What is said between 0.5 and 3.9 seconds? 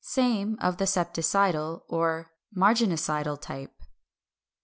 of the septicidal or marginicidal type.